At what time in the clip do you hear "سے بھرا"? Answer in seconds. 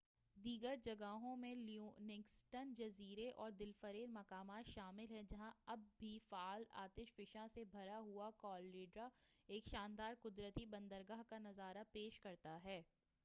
7.47-7.99